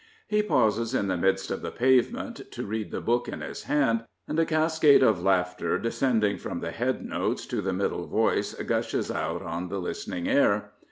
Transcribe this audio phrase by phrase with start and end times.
[0.27, 4.03] He pauses in the midst of the pavement to read the book in his hand,
[4.27, 9.11] and a cascade of laughter descending from the head notes to the middle voice gushes
[9.11, 10.71] out on the listening air.